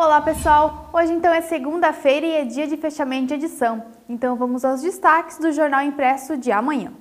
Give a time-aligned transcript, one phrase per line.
[0.00, 4.64] Olá pessoal, hoje então é segunda-feira e é dia de fechamento de edição, então vamos
[4.64, 6.92] aos destaques do jornal impresso de amanhã.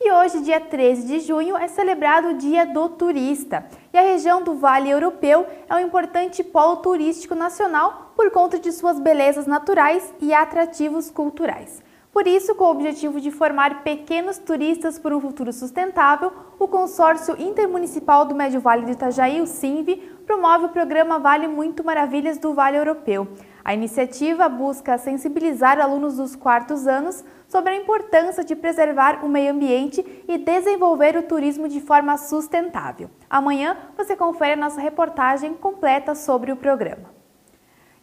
[0.00, 3.66] E hoje, dia 13 de junho, é celebrado o Dia do Turista.
[3.92, 8.70] E a região do Vale Europeu é um importante polo turístico nacional por conta de
[8.70, 11.82] suas belezas naturais e atrativos culturais.
[12.12, 17.34] Por isso, com o objetivo de formar pequenos turistas por um futuro sustentável, o Consórcio
[17.40, 22.52] Intermunicipal do Médio Vale do Itajaí, o SINV, promove o programa Vale Muito Maravilhas do
[22.52, 23.28] Vale Europeu.
[23.64, 29.50] A iniciativa busca sensibilizar alunos dos quartos anos sobre a importância de preservar o meio
[29.50, 33.08] ambiente e desenvolver o turismo de forma sustentável.
[33.30, 37.10] Amanhã você confere a nossa reportagem completa sobre o programa.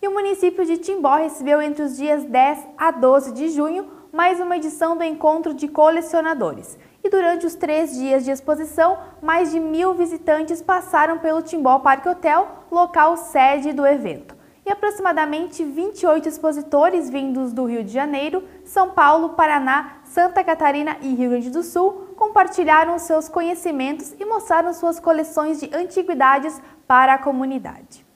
[0.01, 4.39] E o município de Timbó recebeu entre os dias 10 a 12 de junho mais
[4.39, 6.77] uma edição do Encontro de Colecionadores.
[7.03, 12.09] E durante os três dias de exposição, mais de mil visitantes passaram pelo Timbó Parque
[12.09, 14.35] Hotel, local sede do evento.
[14.65, 21.13] E aproximadamente 28 expositores vindos do Rio de Janeiro, São Paulo, Paraná, Santa Catarina e
[21.13, 27.17] Rio Grande do Sul compartilharam seus conhecimentos e mostraram suas coleções de antiguidades para a
[27.17, 28.08] comunidade.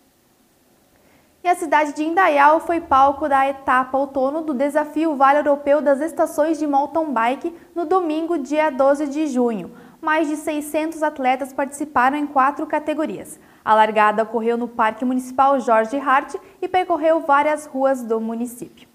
[1.43, 5.99] E a cidade de Indaial foi palco da etapa outono do Desafio Vale Europeu das
[5.99, 9.75] Estações de Mountain Bike no domingo, dia 12 de junho.
[9.99, 13.37] Mais de 600 atletas participaram em quatro categorias.
[13.63, 18.92] A largada ocorreu no Parque Municipal Jorge Hart e percorreu várias ruas do município.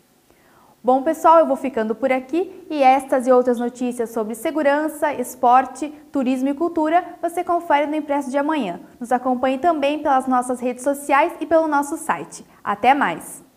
[0.82, 5.88] Bom, pessoal, eu vou ficando por aqui e estas e outras notícias sobre segurança, esporte,
[6.12, 8.80] turismo e cultura você confere no Impresso de amanhã.
[9.00, 12.46] Nos acompanhe também pelas nossas redes sociais e pelo nosso site.
[12.62, 13.47] Até mais!